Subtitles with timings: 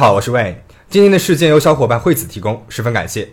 [0.00, 0.54] 好，我是 Wayne。
[0.88, 3.28] 今天的事件由小伙伴惠子提供，十分感谢。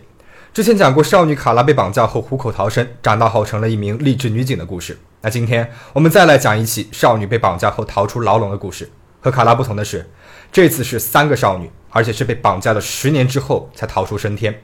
[0.52, 4.98] 之前讲过少女卡拉被绑架后虎口逃生，长大后成了一名励志女警的故事。
[5.22, 8.90] 那今天我们再来讲一起少女被绑架后逃出牢笼的故事。
[9.22, 10.10] 和卡拉不同的是，
[10.52, 14.60] 这次是三个少女，而且是被绑架了十年之后才逃出升天。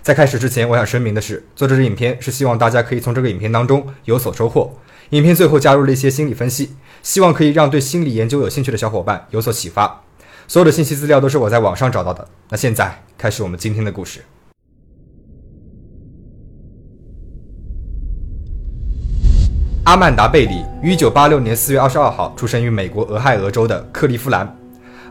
[0.00, 4.78] 在开始之前，我想声明的是，做这支影片是希望大家可以从这个影片当中有所收获。
[5.10, 10.03] 影片最后加入了一些心理分析，希望可以让对心理研究有兴趣的小伙伴有所启发。
[10.46, 12.26] 所有的信息资料都是我在网上找到的。
[12.50, 14.20] 那现在开始我们今天的故事。
[19.84, 24.56] 阿曼达·贝里于1986年4月22号出生于美国俄亥俄州的克利夫兰。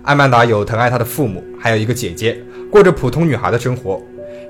[0.03, 2.37] 阿曼达有疼爱她的父母，还有一个姐姐，
[2.71, 4.01] 过着普通女孩的生活。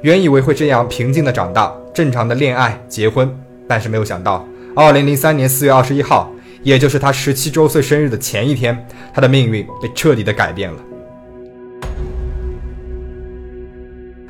[0.02, 3.30] 原以为会这样平静的长大，正常的恋爱、结婚，
[3.68, 4.45] 但是没有想到
[4.76, 6.31] ，2003年4月21号。
[6.63, 10.77] 也就是他十七周岁生日的前一天，他的命运被彻底的改变了。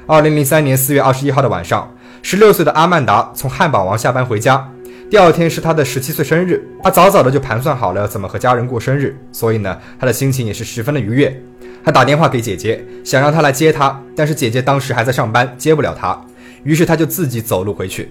[0.05, 1.89] 二零零三年四月二十一号的晚上，
[2.21, 4.69] 十六岁的阿曼达从汉堡王下班回家，
[5.09, 11.41] 第二天是他的十七岁生日，他早早的就盘算好了怎么和家人过生日，所以呢，他的心情也是十分的愉悦。
[11.85, 16.19] 他打电话给姐姐，想让她来接他，但是姐姐当时还在上班，接不了他，
[16.63, 18.09] 于是他就自己走路回去。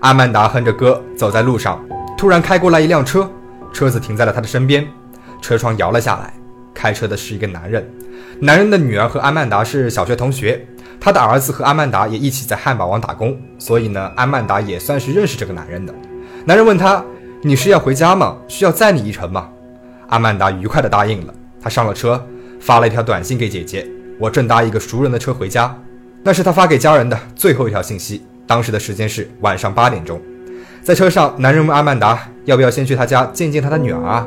[0.00, 1.84] 阿曼达哼着歌走在路上，
[2.16, 3.30] 突然开过来一辆车。
[3.72, 4.86] 车子停在了他的身边，
[5.40, 6.32] 车窗摇了下来。
[6.72, 7.86] 开车的是一个男人，
[8.40, 10.66] 男人的女儿和阿曼达是小学同学，
[10.98, 15.94] 他的儿子和阿曼达也一起在汉堡王打工，所以呢，阿曼达也算是认识这个男人的。
[16.46, 17.04] 男人问他
[17.42, 18.38] ：“你是要回家吗？
[18.48, 19.50] 需要载你一程吗？”
[20.08, 21.34] 阿曼达愉快地答应了。
[21.60, 22.24] 他上了车，
[22.58, 23.86] 发了一条短信给姐姐
[24.18, 25.76] ：“我正搭一个熟人的车回家。”
[26.22, 28.22] 那是他发给家人的最后一条信息。
[28.46, 30.20] 当时的时间是晚上八点钟。
[30.82, 34.26] 在车上，男人问阿曼达要不要先去他家见见他的女儿啊？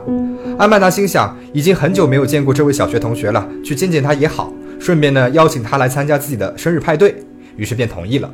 [0.59, 7.16] 阿曼达心想，已经很久没有见过这位小学同学了，去见见他也好，顺便呢邀请他来参加自己的生日派对，
[7.56, 8.30] 于是便同意了。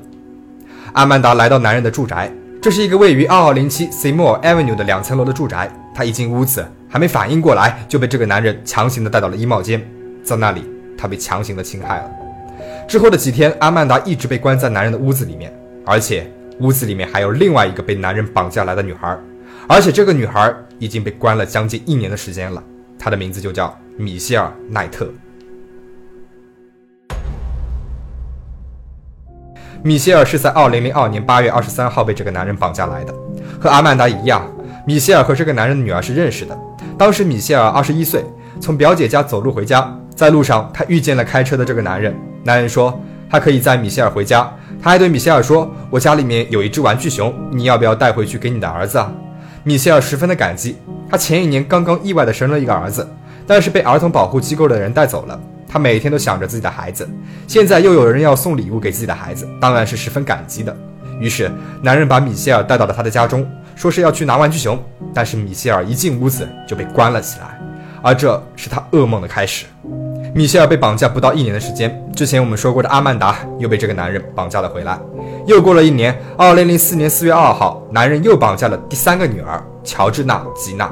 [0.94, 5.72] 阿曼达来到男人的住宅，这是一个位于二号零七 Seymour Avenue 的两层楼的住宅。
[5.96, 9.82] 他一进屋子，还没反应过来，就被这个男人强行的带到了衣帽间，
[10.24, 10.64] 在那里，
[10.98, 12.12] 他被强行的侵害了。
[12.88, 15.54] 之后的几天，阿曼达一直被关在男人的屋子里面，
[15.86, 16.30] 而且。
[16.60, 19.18] 屋子里面还有另外一个被男人绑架来的女孩，
[19.68, 22.62] 而且这个女孩已经被关了将近一年的时间了。
[22.98, 25.10] 她的名字就叫米歇尔·奈特。
[29.82, 33.14] 米歇尔是在2002年8月23号被这个男人绑架来的。
[33.58, 34.46] 和阿曼达一样，
[34.86, 36.60] 米歇尔和这个男人的女儿是认识的。
[36.98, 38.26] 当时米歇尔21岁，
[38.60, 42.14] 从表姐家走路回家，在路上他遇见了开车的这个男人。
[42.44, 44.52] 男人说他可以载米歇尔回家。
[44.82, 49.12] 他还对米歇尔说：“我家里面有一只玩具熊，你要不要带回去给你的儿子啊？”
[49.64, 50.78] 米歇尔十分的感激。
[51.10, 53.08] 他前一年刚刚意外的生了一个儿子，
[53.46, 55.40] 但是被儿童保护机构的人带走了。
[55.68, 57.08] 他每天都想着自己的孩子，
[57.48, 60.76] 现在又有人要送礼物给自己的孩子，当然是十分感激的。
[61.20, 61.52] 于是，
[61.82, 64.82] 男人把米歇尔带到了他的家中，说是要去拿玩具熊。
[65.14, 67.60] 但是米歇尔一进屋子就被关了起来，
[68.02, 69.66] 而这是他噩梦的开始。
[70.34, 74.98] 米歇尔被绑架不到一年的时间，之前我们说过的阿曼达又被这个男人绑架了回来。
[75.48, 80.92] 又过了一年，二零零四年四月二号，男人又绑架了第三个女儿乔治娜·吉娜。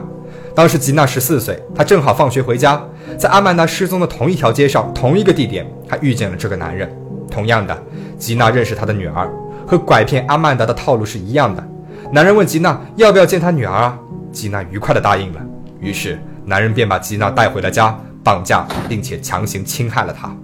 [0.55, 2.81] 当时吉娜十四岁，她正好放学回家，
[3.17, 6.91] 在阿曼达失踪的同一条街上、同一个地点，她遇见了这个男人。
[7.29, 7.77] 同样的，
[8.17, 9.29] 吉娜认识他的女儿，
[9.67, 11.63] 和拐骗阿曼达的套路是一样的。
[12.11, 13.99] 男人问吉娜要不要见他女儿啊？
[14.31, 15.41] 吉娜愉快地答应了。
[15.79, 17.95] 于是，男人便把吉娜带回了家。
[18.27, 20.35] 绑架并且强行侵害了她。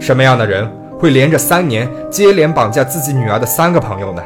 [0.00, 0.66] 什么样的人
[0.98, 4.22] 会连着三年接连绑架自己女儿的三个朋友呢？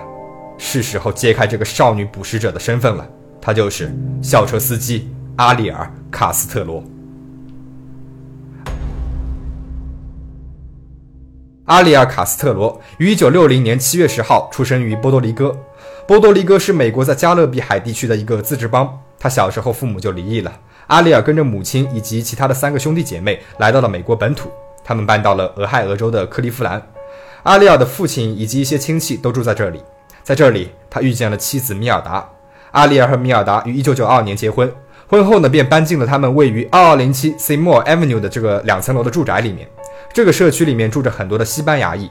[0.56, 3.04] 是时候揭开这个少女捕食者的身份了。
[3.40, 3.92] 他就是
[4.22, 6.84] 校车司机阿里尔·卡斯特罗。
[11.64, 15.58] 阿里尔·卡斯特罗于一九六零年七月十号出生于波多黎各。
[16.06, 18.96] 波多黎各是美国在加勒比海地区的一个自治邦。
[19.18, 20.52] 他小时候父母就离异了。
[20.86, 24.50] 阿里尔跟着母亲以及其他的三个兄弟姐妹来到了美国本土，
[24.84, 26.80] 他们搬到了俄亥俄州的克利夫兰。
[27.42, 29.82] 阿里尔的父亲以及一些亲戚都住在这里，
[30.22, 32.28] 在这里他遇见了妻子米尔达。
[32.70, 34.72] 阿里尔和米尔达于1992年结婚，
[35.08, 39.68] 婚后呢便搬进了他们位于2207 Seymour Avenue 的这个两层楼的住宅里面。
[40.12, 42.08] 这个社区里面住着很多的西班牙裔。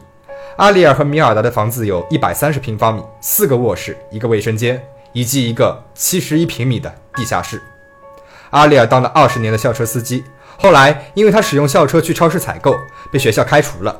[0.57, 4.81] 阿里尔和米尔达的房子有一百三十平方米，四个卧室，一个卫生间，
[5.13, 7.61] 以及一个七十一平米的地下室。
[8.55, 10.23] 阿里尔当了二十年的校车司机，
[10.57, 12.73] 后来因为他使用校车去超市采购，
[13.11, 13.93] 被学校开除了。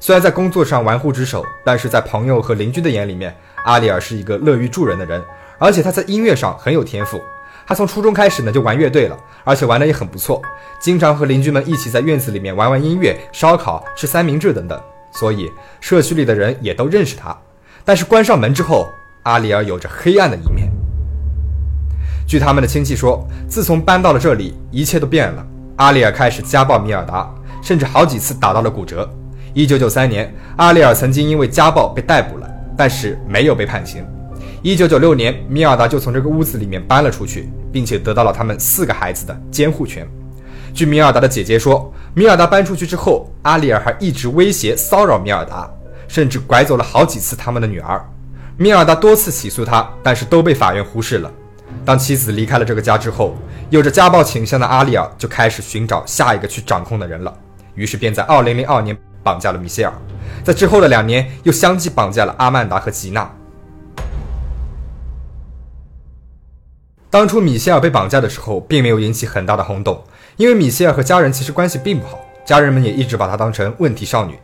[0.00, 3.36] 虽然在工作上玩忽职守，但是在朋友和邻居的眼里面，
[3.66, 5.22] 阿里尔是一个乐于助人的人，
[5.58, 7.20] 而且他在音乐上很有天赋。
[7.66, 10.40] 他从初中开始呢就玩乐队了，而且玩的也很不错，
[10.80, 14.80] 经常和邻居们一起在院子里面玩玩音乐、烧烤、吃三明治等等，
[15.12, 15.52] 所以
[15.82, 17.36] 社区里的人也都认识他。
[17.84, 18.88] 但是关上门之后，
[19.24, 20.70] 阿里尔有着黑暗的一面。
[22.26, 25.46] 据他们的亲戚说，自从搬到了这里，一切都变了。
[25.76, 27.28] 阿里尔开始家暴米尔达，
[27.62, 29.08] 甚至好几次打到了骨折。
[29.52, 34.04] 一九九三年，阿里尔曾经因为家暴被逮捕了，但是没有被判刑。
[34.62, 40.08] 一九九六年，米尔达就从这个屋子里面搬了出去，并且得到了他们四个孩子的监护权。
[40.72, 45.70] 据米尔达的姐姐说，米尔达搬出去之后，阿里尔还一直威胁骚扰米尔达，
[46.08, 48.02] 甚至拐走了好几次他们的女儿。
[48.56, 51.30] 米尔达多次起诉他，但是都被法院忽视了。
[51.84, 53.34] 当妻子离开了这个家之后，
[53.70, 57.34] 有着家暴倾向的阿里尔就开始寻找下一个去掌控的人了，
[57.74, 59.92] 于是便在2002年绑架了米歇尔，
[60.42, 63.30] 在之后的两年又相继绑架了阿曼达和吉娜。
[67.10, 70.02] 当初米歇尔被绑架的时候，并没有引起很大的轰动，
[70.36, 74.38] 因为米歇尔和家人其实关系并不好，家人们也一直把她当成问题少女。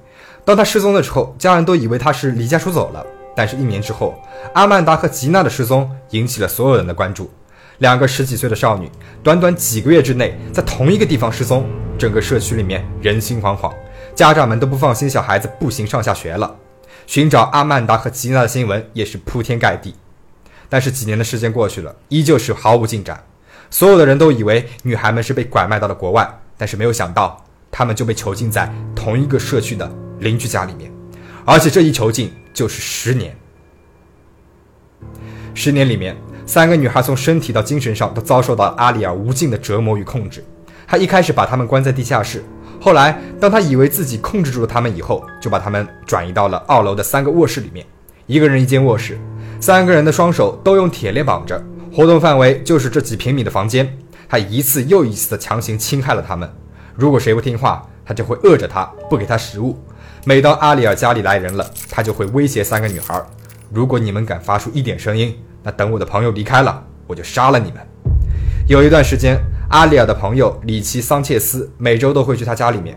[0.45, 3.05] 当她失踪的时候，家人都以为她是离家出走了。
[3.35, 4.15] 但是，一年之后，
[4.55, 7.31] 阿曼达和吉娜的失踪引起了所有人的关注。
[7.79, 8.91] 两个十几岁的少女，
[9.23, 11.67] 短短几个月之内在同一个地方失踪，
[11.99, 13.73] 整个社区里面人心惶惶，
[14.15, 16.55] 家长们都不放心小孩子步行上下学了。
[17.07, 19.95] 寻找阿曼达和吉娜的新闻也是铺天盖地。
[20.69, 23.25] 但是几年的时间过去了，依旧是毫无进展。
[23.71, 26.29] 所有的人都以为女孩们是被拐卖到了国外，
[26.59, 30.93] 但是没有想到，她们就被囚禁在同一个社区的邻居家里面，
[31.45, 33.37] 而且这一囚禁就是十年。
[35.55, 36.17] 十年里面，
[36.47, 40.45] 三个女孩从身体到精神上都遭受到阿里尔无尽的折磨与控制。
[40.87, 42.45] 他一开始把她们关在地下室，
[42.81, 47.87] 后来当他以为自己控制住了她们以后，就把她们转移到了二楼的三个卧室里面，
[48.27, 49.19] 一个人一间卧室。
[49.61, 51.63] 三个人的双手都用铁链绑着，
[51.93, 53.97] 活动范围就是这几平米的房间。
[54.29, 56.51] 他一次又一次的强行侵害了他们。
[56.95, 59.79] 如果谁不听话，他就会饿着他，不给他食物。
[60.25, 63.19] 每当阿里尔家里来人了，他就会威胁三个女孩：
[63.73, 67.81] 如果你们敢发出一点声音，那等我的朋友离开了，我就杀了你们。
[68.69, 69.39] 有一段时间，
[69.71, 72.95] 阿里尔的朋友里奇·桑切斯每周都会去他家里面，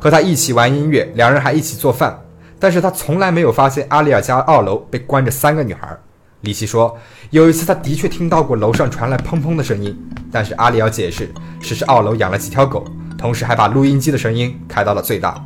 [0.00, 2.18] 和他一起玩音乐，两人还一起做饭。
[2.58, 5.94] 但是他从来没有发现阿里尔家二楼被关着三个女孩。
[6.40, 6.98] 里奇说，
[7.30, 9.94] 有一次他的确听到过楼上传来砰砰的声音，
[10.32, 11.30] 但是阿里尔解释，
[11.60, 12.82] 只是二楼养了几条狗，
[13.18, 15.44] 同时还把录音机的声音开到了最大。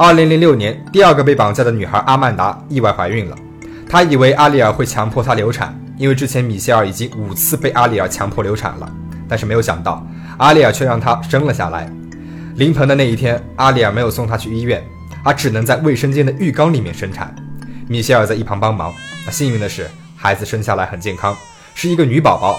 [0.00, 3.36] 二零零六年，第二个被绑架的女孩阿曼达意外怀孕了，
[3.88, 8.88] 她以为阿里尔会强迫她流产，因为之前米歇尔已经五次被阿里尔强迫流产了，
[9.28, 10.06] 但是没有想到
[10.36, 11.90] 阿里尔却让她生了下来。
[12.54, 14.80] 临盆的那一天，阿里尔没有送她去医院。
[15.24, 17.34] 他只能在卫生间的浴缸里面生产，
[17.86, 18.94] 米歇尔在一旁帮忙。
[19.30, 21.36] 幸运的是，孩子生下来很健康，
[21.74, 22.58] 是一个女宝宝。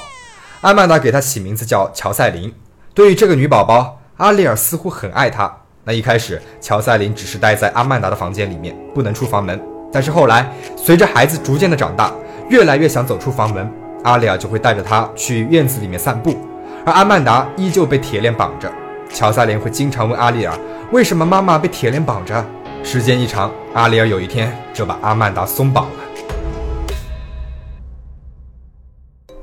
[0.62, 2.54] 阿曼达给她起名字叫乔赛琳。
[2.94, 5.52] 对于这个女宝宝，阿里尔似乎很爱她。
[5.90, 9.60] 那一开始，乔赛琳只是待在阿曼达的房间里面，不能出房门。
[9.92, 12.14] 但是后来，随着孩子逐渐的长大，
[12.48, 13.68] 越来越想走出房门，
[14.04, 16.38] 阿里尔就会带着她去院子里面散步，
[16.86, 18.72] 而阿曼达依旧被铁链绑着。
[19.12, 20.56] 乔赛琳会经常问阿里尔，
[20.92, 22.46] 为什么妈妈被铁链绑着？
[22.84, 25.92] 时间一长，阿里尔有一天就把阿曼达松绑了。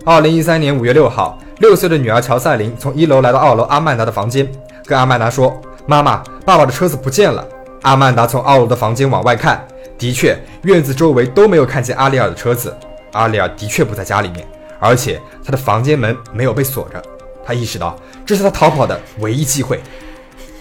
[0.04, 4.48] 二零一三年五月六号，六岁的女儿乔赛琳从一楼来到二楼阿曼达的房间，
[4.84, 7.46] 跟阿曼达说：“妈妈，爸爸的车子不见了。”
[7.82, 9.64] 阿曼达从二楼的房间往外看，
[9.96, 12.76] 的确，院子周围都没有看见阿里尔的车子。
[13.12, 14.46] 阿里尔的确不在家里面，
[14.80, 17.00] 而且他的房间门没有被锁着。
[17.44, 19.80] 他意识到这是他逃跑的唯一机会。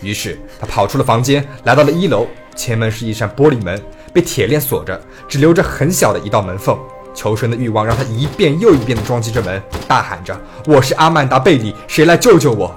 [0.02, 2.28] 于是他跑出了房间，来到了一楼。
[2.56, 3.82] 前门是一扇玻璃门，
[4.14, 6.78] 被铁链锁着，只留着很小的一道门缝。
[7.14, 12.74] 求生的欲望让他一遍又一遍地撞击着门，大喊着：“我是阿曼达·贝里，谁来救救我？”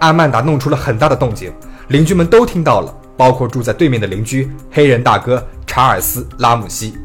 [0.00, 1.52] 阿曼达弄出了很大的动静，
[1.88, 6.98] 邻居们都听到了，包括住在对面的邻居黑人大哥查尔斯·拉姆西。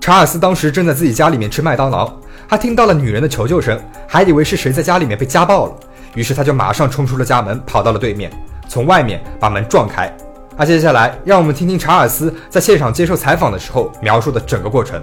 [0.00, 2.12] 查尔斯当时正在自己家里面吃麦当劳，
[2.48, 5.72] 他听到了女人的求救声，还以为是谁在家里面被家暴了，
[6.16, 8.28] 于是他就马上冲出了家门，跑到了对面。
[8.68, 10.12] 从外面把门撞开。
[10.56, 15.00] 那接下来，让我们听听查尔斯在现场接受采访的时候描述的整个过程。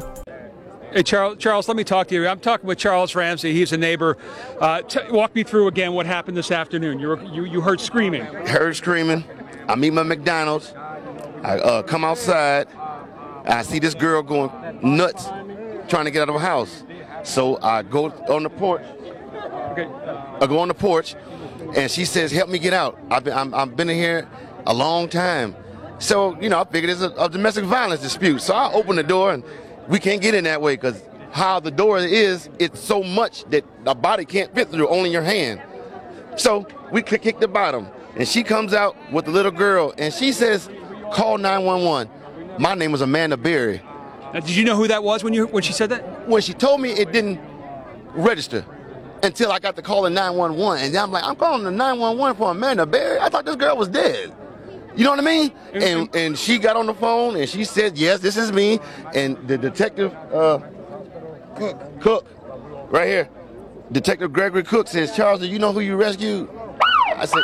[0.96, 2.26] Hey, Charles, Charles, let me talk to you.
[2.26, 3.52] I'm talking with Charles Ramsey.
[3.52, 4.16] He's a neighbor.
[4.62, 7.00] Uh, t- walk me through again what happened this afternoon.
[7.00, 8.24] You, were, you, you heard screaming.
[8.24, 9.26] Heard screaming.
[9.68, 10.74] I meet my McDonald's.
[11.44, 12.70] I uh, come outside.
[13.44, 14.50] I see this girl going
[14.82, 15.26] nuts,
[15.90, 16.86] trying to get out of her house.
[17.24, 18.82] So I go on the porch.
[19.72, 19.90] Okay.
[19.92, 21.14] I go on the porch,
[21.76, 22.98] and she says, "Help me get out.
[23.12, 24.30] I've been I'm, I've been in here
[24.66, 25.58] a long time."
[26.00, 28.42] So you know, I figured it's a, a domestic violence dispute.
[28.42, 29.44] So I open the door, and
[29.88, 31.02] we can't get in that way because
[31.32, 35.22] how the door is, it's so much that the body can't fit through, only your
[35.22, 35.62] hand.
[36.38, 40.14] So we kick kick the bottom, and she comes out with the little girl, and
[40.14, 40.70] she says,
[41.12, 42.10] "Call 911."
[42.58, 43.82] My name was Amanda Berry.
[44.34, 46.28] Now, did you know who that was when you when she said that?
[46.28, 47.40] When she told me, it didn't
[48.14, 48.66] register
[49.24, 52.38] until I got the call in 911, and then I'm like, I'm calling the 911
[52.38, 53.20] for Amanda Berry.
[53.20, 54.34] I thought this girl was dead.
[54.96, 55.52] You know what I mean?
[55.74, 58.80] And and she got on the phone and she said, "Yes, this is me."
[59.14, 60.60] And the detective, uh,
[61.56, 62.28] Cook, Cook,
[62.92, 63.30] right here,
[63.92, 66.50] Detective Gregory Cook says, "Charles, do you know who you rescued?"
[67.16, 67.44] I said,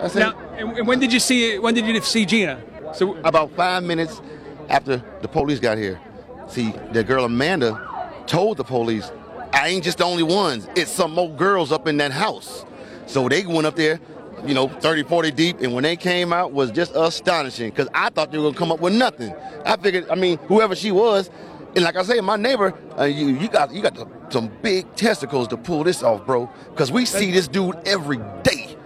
[0.00, 1.62] "I said." Now, and when did you see it?
[1.62, 2.60] when did you see Gina?
[2.94, 4.20] So about five minutes
[4.68, 6.00] after the police got here.
[6.48, 7.80] See, the girl Amanda
[8.26, 9.10] told the police,
[9.52, 10.68] I ain't just the only ones.
[10.76, 12.64] It's some more girls up in that house.
[13.06, 14.00] So they went up there,
[14.46, 18.10] you know, 30, 40 deep, and when they came out was just astonishing because I
[18.10, 19.34] thought they were going to come up with nothing.
[19.64, 21.30] I figured, I mean, whoever she was,
[21.74, 24.94] and like I say, my neighbor, uh, you, you got you got the, some big
[24.94, 26.48] testicles to pull this off, bro.
[26.70, 28.76] Because we see this dude every day.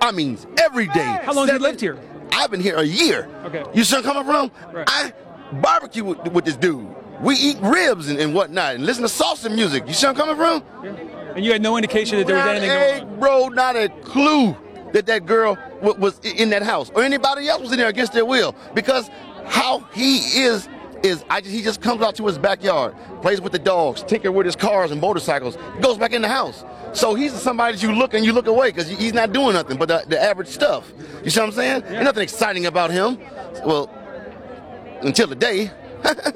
[0.00, 1.20] I mean, every day.
[1.22, 1.98] How long have you lived here?
[2.32, 3.28] I've been here a year.
[3.44, 3.64] Okay.
[3.74, 4.50] You see I'm coming from?
[4.72, 4.84] Right.
[4.88, 5.12] I
[5.60, 6.86] barbecue with, with this dude.
[7.20, 9.86] We eat ribs and, and whatnot and listen to salsa music.
[9.86, 10.64] You see where I'm coming from?
[10.82, 11.32] Yeah.
[11.36, 13.20] and you had no indication that there was Not anything a, going on.
[13.20, 14.56] bro, not a clue
[14.92, 18.12] that that girl w- was in that house or anybody else was in there against
[18.12, 18.54] their will.
[18.74, 19.10] Because
[19.46, 20.68] how he is
[21.02, 24.30] is I just, he just comes out to his backyard, plays with the dogs, tinker
[24.30, 26.64] with his cars and motorcycles, goes back in the house.
[26.92, 29.78] So he's somebody that you look and you look away because he's not doing nothing
[29.78, 30.92] but the, the average stuff.
[31.24, 31.82] You see what I'm saying?
[31.82, 33.18] There's nothing exciting about him.
[33.64, 33.88] Well,
[35.02, 35.70] until the day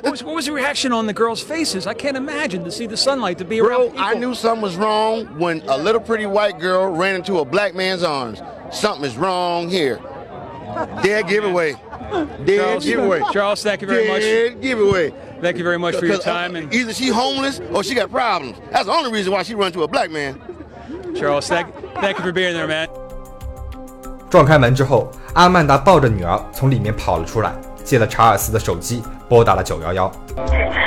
[0.02, 1.86] What was, what was the reaction on the girls' faces?
[1.86, 3.94] I can't imagine to see the sunlight to be around.
[3.94, 4.30] Bro, I people.
[4.30, 8.02] knew something was wrong when a little pretty white girl ran into a black man's
[8.04, 8.42] arms.
[8.72, 10.00] Something is wrong here.
[11.04, 11.76] Dead giveaway.
[12.46, 13.22] Dead Charles, giveaway.
[13.32, 14.22] Charles, thank you very much.
[14.22, 15.14] Dead giveaway.
[15.42, 16.56] Thank you very much for your 'Cause, uh, time.
[16.56, 18.58] And either she homeless or she got problems.
[18.72, 20.42] That's the only reason why she run to a black man.
[21.16, 21.68] Charles, thank,
[22.02, 22.88] thank you for being there, man.
[24.30, 27.54] 撞开门之后，阿曼达抱着女儿从里面跑了出来，
[27.84, 29.02] 借了查尔斯的手机
[29.35, 30.13] 拨打了911。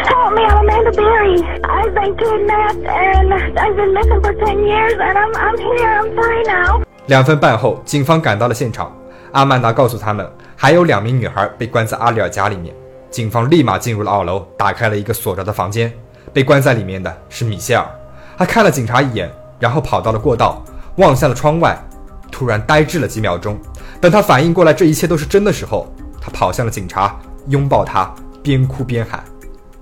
[0.06, 1.44] Help me, I'm Amanda Berry.
[1.64, 6.16] I've been kidnapped and I've been missing for 10 years and I'm, I'm here, I'm
[6.16, 6.82] free now.
[7.08, 8.90] 两分半后，警方赶到了现场。
[9.34, 10.26] 阿曼达告诉他们，
[10.56, 12.74] 还有两名女孩被关在阿里尔家里面。
[13.12, 15.92] 警方立马进入了二楼，打开了一个锁着的房间。
[16.32, 17.86] 被关在里面的是米歇尔。
[18.38, 20.64] 他看了警察一眼，然后跑到了过道，
[20.96, 21.78] 望向了窗外，
[22.32, 23.60] 突然呆滞了几秒钟。
[24.00, 27.14] 等他反应过来这一切都是真的时候，他跑向了警察，
[27.50, 28.10] 拥抱他，
[28.47, 29.25] 边哭边喊：“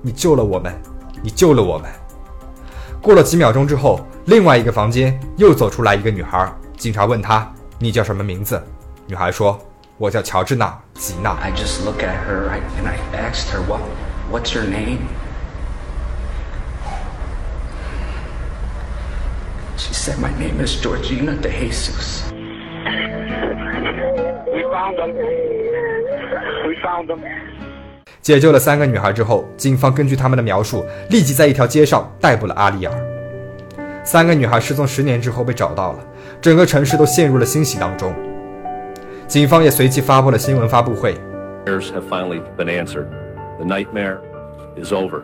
[0.02, 0.74] 你救了我们，
[1.22, 1.88] 你救了我们！”
[3.00, 6.52] 过了几秒钟之后，另外一个房间又走出来一个女孩。
[6.76, 8.62] 警察问她：“你叫什么名字？”
[9.06, 11.36] 女孩说：“我叫乔治娜·吉娜。
[11.42, 13.82] I just look at her I, and I asked her, what,
[14.30, 15.00] what's your name?
[19.76, 22.30] She said, my name is Georgina De Jesus.
[24.52, 25.12] We found them.
[26.66, 27.22] We found them.
[28.25, 32.91] 解救了三个女孩之后，警方根据他们的描述，立即在一条街上逮捕了阿丽尔。
[34.03, 35.99] 三个女孩失踪十年之后被找到了，
[36.41, 38.11] 整个城市都陷入了欣喜当中。
[39.27, 41.13] 警方也随即发布了新闻发布会
[41.67, 43.05] ，prayers have finally been answered.
[43.59, 44.17] The nightmare
[44.75, 45.21] is over.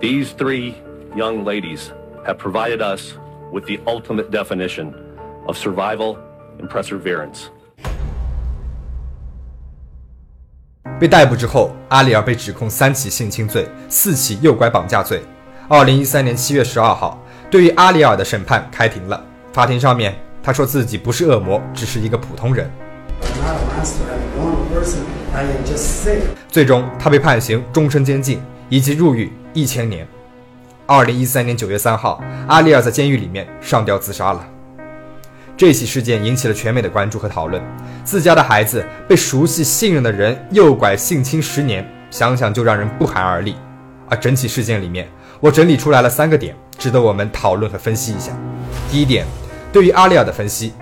[0.00, 0.74] These three
[1.16, 1.88] young ladies
[2.24, 3.14] have provided us
[3.52, 4.92] with the ultimate definition
[5.48, 6.18] of survival
[6.60, 7.46] and perseverance.
[10.98, 15.22] 被逮捕之后，阿里尔被指控三起性侵罪、四起诱拐绑架罪。
[15.68, 19.22] 二零一三年七月十二号，对于阿里尔的审判开庭了。
[19.52, 22.70] 法庭上面，他说自己不是恶魔，只是一个普通人。
[26.48, 30.08] 最终，他被判刑终身监禁以及入狱一千年。
[30.86, 34.48] 二零一三年九月三号，阿里尔在监狱里面上吊自杀了。
[35.56, 37.62] 这起事件引起了全美的关注和讨论。
[38.04, 43.56] 自家的孩子被熟悉信任的人诱拐性侵十年，想想就让人不寒而栗。
[44.08, 45.08] 而整起事件里面，
[45.40, 48.30] 我整理出来了三个点，值得我们讨论和分析一下。
[48.90, 49.24] 第一点，
[49.72, 50.74] 对于阿丽尔的分析，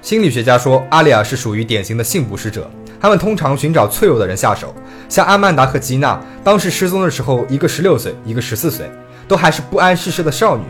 [0.00, 4.72] 心理学家说，阿丽尔是属于典型的性捕食者，他们通常寻找脆弱的人下手。
[5.08, 8.88] 像阿曼达和吉娜当时失踪的时候，一个十六岁，一个十四岁，
[9.26, 10.62] 都还是不谙世事的少女。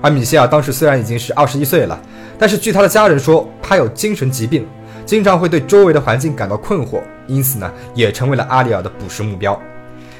[0.00, 2.00] 而米歇尔当时虽然已经是二十一岁了，
[2.38, 4.66] 但是据他的家人说，他有精神疾病，
[5.06, 9.60] 经常会对周围的环境感到困惑，因此呢，也成为了阿里尔的捕食目标。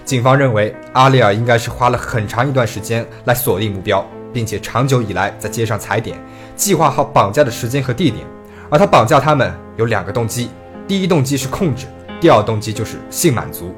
[0.05, 6.19] 警方认为，阿里尔应该是花了很长一段时间来锁定目标，并且长久以来在街上踩点，
[6.57, 8.25] 计划好绑架的时间和地点。
[8.69, 10.49] 而他绑架他们有两个动机，
[10.89, 11.87] 第一动机是控制，
[12.21, 13.75] 第二动机就是性满足。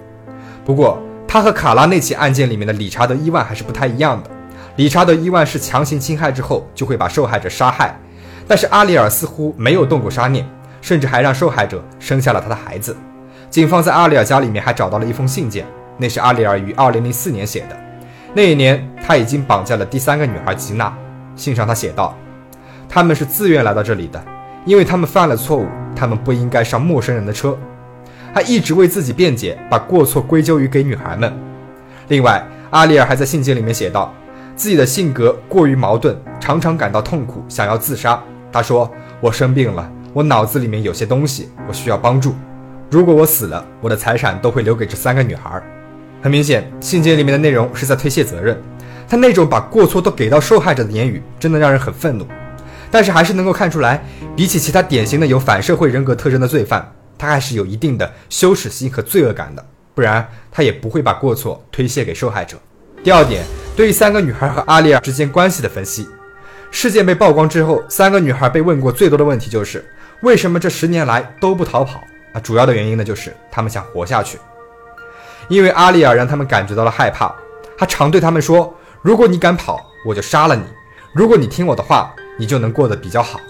[0.65, 4.31] 不过，他和卡拉那起案件里面的理查德·伊万还是不太一样的。
[4.77, 7.99] 理查德·伊万是强行侵害之后就会把受害者杀害，
[8.47, 10.47] 但是阿里尔似乎没有动过杀念，
[10.81, 12.97] 甚至还让受害者生下了他的孩子。
[13.51, 15.65] 警方在阿里尔家里面还找到了一封信件，
[15.97, 17.77] 那是阿里尔于2004年写的。
[18.35, 20.93] 那一年他已经绑架了第三个女孩吉娜。
[21.37, 22.17] 信上他写道
[22.89, 24.23] ：“他们是自愿来到这里的，
[24.65, 27.57] 因为他们犯了错误，他们不应该上陌生人的车。”
[28.35, 31.33] 他一直为自己辩解，把过错归咎于给女孩们。
[32.09, 34.13] 另外，阿里尔还在信件里面写道，
[34.57, 38.21] 自己的性格过于矛盾，常常感到痛苦，想要自杀。
[38.55, 38.89] 他说
[39.21, 42.37] ：“我生病了，我脑子里面有些东西，我需要帮助。
[42.89, 45.61] 如果我死了，我的财产都会留给这三个女孩。”
[46.23, 48.57] 很明显，信件里面的内容是在推卸责任。
[49.09, 52.25] 他那种把过错都给到受害者的言语，真的让人很愤怒。
[52.93, 54.05] 但是还是能够看出来，
[54.37, 56.89] 比起其他典型的有反社会人格特征的罪犯。
[57.19, 62.57] 他还是有一定的羞耻心和罪恶感的，不然他也不会把过错推卸给受害者。
[63.03, 63.43] 第二点，
[63.75, 66.07] 对于三个女孩和阿丽尔之间关系的分析，
[66.75, 69.83] 事件被曝光之后，三个女孩被问过最多的问题就是
[70.23, 72.03] 为什么这十年来都不逃跑
[72.33, 72.41] 啊？
[72.41, 74.41] 主要的原因呢，就是她们想活下去。
[75.47, 77.33] 因为阿丽尔让他们感觉到了害怕，
[77.79, 80.65] 他常对他们说：“如果你敢跑，我就杀了你；
[81.15, 83.41] 如果你听我的话，你就能过得比较好。”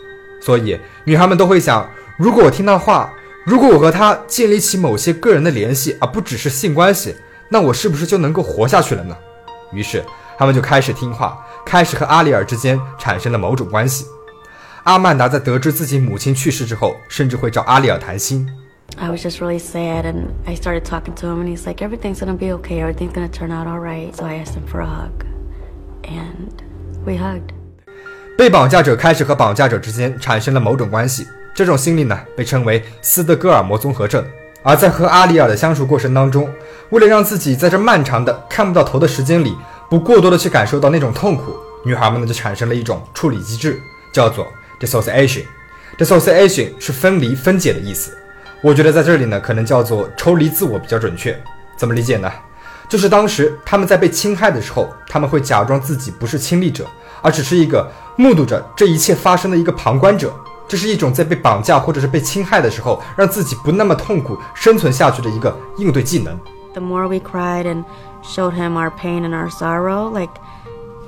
[0.43, 1.88] 所以女孩们都会想：
[2.19, 3.11] 如果我听他话。
[3.47, 7.14] 如果我和他建立起某些个人的联系，而不只是性关系，
[7.50, 9.14] 那我是不是就能够活下去了呢？
[9.71, 10.02] 于是
[10.37, 14.07] 他们就开始听话，开始和阿里尔之间产生了某种关系。
[14.85, 18.47] 阿曼达在得知自己母亲去世之后，甚至会找阿里尔谈心。
[18.97, 22.37] I was just really sad, and I started talking to him, and he's like, "Everything's gonna
[22.37, 22.85] be okay.
[22.85, 25.25] Everything's gonna turn out all right." So I asked him for a hug,
[26.03, 26.53] and
[27.05, 27.55] we hugged.
[28.37, 31.26] 被绑架者开始和绑架者之间产生了某种关系。
[31.55, 34.25] 这种心理呢，被称为斯德哥尔摩综合症。
[34.62, 36.49] 而在和阿里尔的相处过程当中，
[36.91, 39.55] 为了让自己在这漫长的看不到头的时间里，
[39.88, 43.81] 不过多的去感受到那种痛苦，女孩们呢就产生了一种处理机制，
[44.12, 44.47] 叫做
[44.81, 45.45] dissociation。
[45.99, 48.17] dissociation 是分离、分解的意思。
[48.62, 51.38] 我觉得在这里呢，可能叫做抽离自我比较准确。
[51.76, 52.31] 怎么理解呢？
[52.88, 56.87] 就是当时他们在被侵害的时候，他们会假装自己不是亲历者，
[57.23, 60.35] 而只是一个目睹着这一切发生的一个旁观者。
[60.66, 66.38] 这是一种在被绑架或者是被侵害的时候，让自己不那么痛苦生存下去的一个应对技能。
[66.73, 67.85] The more we cried and
[68.24, 70.30] showed him our pain and our sorrow, like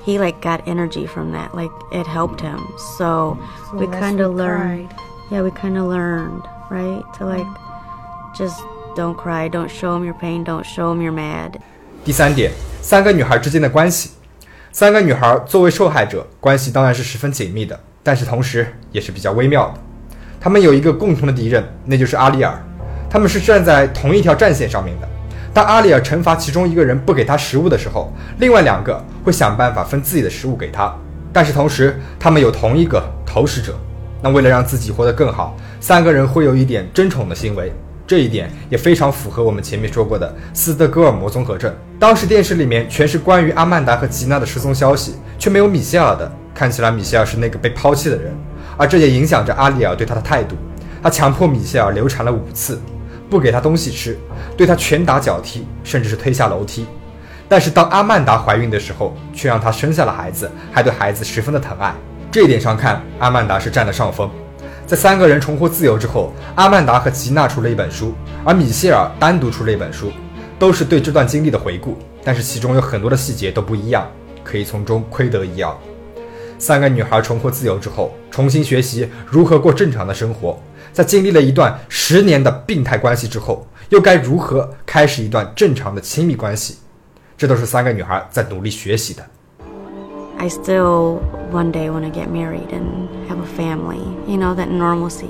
[0.04, 1.54] he like got energy from that.
[1.54, 2.60] Like it helped him.
[2.98, 3.38] So,
[3.70, 4.90] so we kind of learned.
[5.30, 7.04] Yeah, we kind of learned, right?
[7.18, 7.48] To like
[8.36, 8.62] just
[8.96, 11.60] don't cry, don't show him your pain, don't show him you're mad.
[12.04, 14.12] 第三点，三个女孩之间的关系。
[14.72, 17.80] 三个女孩作为受害者，关系当然是十分紧密的。
[18.04, 19.76] 但是同时也是比较微妙的，
[20.40, 22.60] 他们有一个共同的敌人，那就是阿里尔。
[23.10, 25.08] 他们是站在同一条战线上面的。
[25.57, 30.95] 当阿里尔惩罚其中一个人不给他食物的时候，另外两个会想办法分自己的食物给他。
[31.33, 33.75] 但是同时，他们有同一个投食者。
[34.21, 37.73] 那为了让自己活得更好，三个人会有一点争宠的行为。
[38.07, 41.75] 这一点也非常符合我们前面说过的斯德哥尔摩综合症。
[41.99, 46.31] 当时电视里面全是关于阿曼达和吉娜的失踪消息，却没有米歇尔的。
[46.55, 48.31] 看起来米歇尔是那个被抛弃的人，
[48.77, 50.55] 而这也影响着阿里尔对他的态度。
[51.03, 52.79] 他强迫米歇尔流产了五次，
[53.29, 54.19] 不给他东西吃，
[54.57, 56.87] 对他拳打脚踢，甚至是推下楼梯。
[57.49, 61.95] 但是当阿曼达怀孕的时候，却让她生下了孩子，还对孩子十分的疼爱。
[62.31, 64.29] 这一点上看，阿曼达是占了上风。
[64.85, 70.12] 在三个人重获自由之后，阿曼达和吉娜出了一本书，而米歇尔单独出了一本书，
[70.59, 71.97] 都是对这段经历的回顾。
[72.25, 74.11] 但是其中有很多的细节都不一样，
[74.43, 75.73] 可以从中窥得一二。
[76.59, 80.59] 三个女孩重获自由之后，重新学习如何过正常的生活。
[80.97, 86.79] 在经历了一段十年的病态关系之后，又该如何开始一段正常的亲密关系？
[87.37, 89.23] 这都是三个女孩在努力学习的。
[90.39, 91.19] I still
[91.53, 94.01] one day want to get married and have a family.
[94.27, 95.27] You know that normalcy.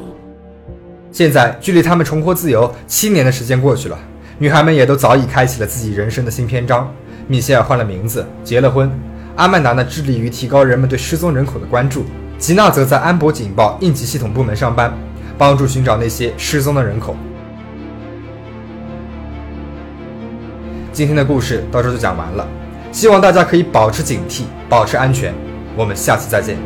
[1.10, 3.98] 现在距离他们重获自由七年的时间过去了，
[4.38, 6.88] 女孩们也都早已开启了自己人生的新篇章。
[7.26, 8.88] 米歇尔换了名字，结了婚。
[9.34, 12.02] 阿曼达呢，致力于提高人们对失踪人口的关注；
[12.38, 14.96] 吉娜则在安博警报应急系统部门上班，
[15.38, 17.16] 帮助寻找那些失踪的人口。
[20.92, 22.46] 今天的故事到这就讲完了，
[22.90, 25.34] 希望大家可以保持警惕，保持安全。
[25.76, 26.56] 我们下期再见。